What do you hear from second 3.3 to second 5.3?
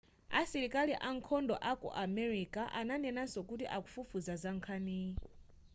kuti akufufuza za nkhaniyi